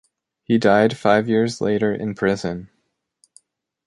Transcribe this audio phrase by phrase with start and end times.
[0.41, 2.71] He died five years later in prison.